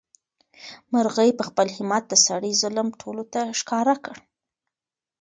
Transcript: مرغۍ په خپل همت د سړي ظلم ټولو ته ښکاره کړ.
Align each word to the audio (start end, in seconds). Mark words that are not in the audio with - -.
مرغۍ 0.91 1.29
په 1.37 1.43
خپل 1.49 1.67
همت 1.77 2.03
د 2.09 2.13
سړي 2.25 2.51
ظلم 2.61 2.87
ټولو 3.01 3.23
ته 3.33 3.41
ښکاره 3.59 3.95
کړ. 4.05 4.17